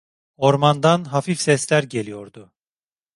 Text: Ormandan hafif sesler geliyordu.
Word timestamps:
Ormandan 0.37 1.03
hafif 1.05 1.39
sesler 1.41 1.83
geliyordu. 1.83 2.51